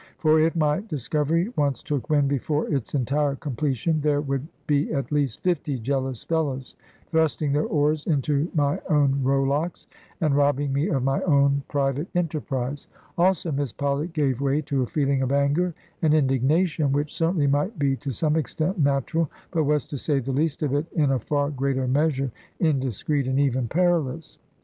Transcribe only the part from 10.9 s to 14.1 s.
my own private enterprise. Also Miss Polly